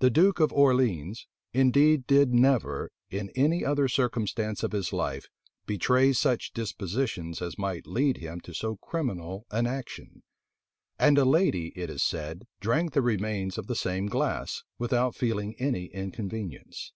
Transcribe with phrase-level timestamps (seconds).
[0.00, 5.28] The duke of Orleans indeed did never, in any other circumstance of his life,
[5.66, 10.24] betray such dispositions as might lead him to so criminal an action;
[10.98, 15.54] and a lady, it is said, drank the remains of the same glass, without feeling
[15.60, 16.90] any inconvenience.